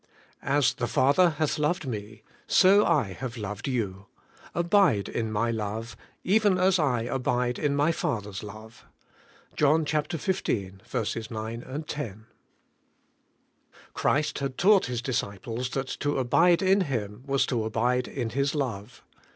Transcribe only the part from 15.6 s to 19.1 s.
that to abide in Him was to abide in His love.